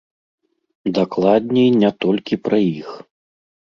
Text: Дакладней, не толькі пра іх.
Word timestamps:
Дакладней, 0.99 1.69
не 1.87 1.95
толькі 2.07 2.43
пра 2.49 2.57
іх. 2.77 2.87